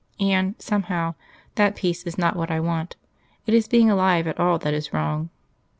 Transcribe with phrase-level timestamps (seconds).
[0.19, 1.13] And, somehow,
[1.53, 2.95] that Peace is not what I want.
[3.45, 5.29] It is being alive at all that is wrong.